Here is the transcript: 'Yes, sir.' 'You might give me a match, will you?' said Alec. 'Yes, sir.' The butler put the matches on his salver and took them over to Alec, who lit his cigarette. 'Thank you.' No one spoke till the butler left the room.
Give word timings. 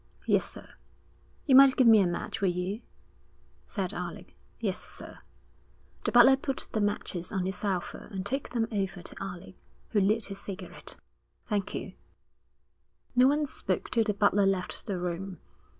'Yes, 0.25 0.49
sir.' 0.49 0.73
'You 1.45 1.55
might 1.55 1.75
give 1.75 1.85
me 1.85 1.99
a 2.01 2.07
match, 2.07 2.41
will 2.41 2.49
you?' 2.49 2.81
said 3.67 3.93
Alec. 3.93 4.33
'Yes, 4.59 4.79
sir.' 4.83 5.19
The 6.05 6.11
butler 6.11 6.37
put 6.37 6.69
the 6.71 6.81
matches 6.81 7.31
on 7.31 7.45
his 7.45 7.57
salver 7.57 8.07
and 8.09 8.25
took 8.25 8.49
them 8.49 8.67
over 8.71 9.03
to 9.03 9.15
Alec, 9.23 9.53
who 9.89 10.01
lit 10.01 10.25
his 10.25 10.39
cigarette. 10.39 10.95
'Thank 11.43 11.75
you.' 11.75 11.93
No 13.15 13.27
one 13.27 13.45
spoke 13.45 13.91
till 13.91 14.03
the 14.03 14.15
butler 14.15 14.47
left 14.47 14.87
the 14.87 14.97
room. 14.97 15.37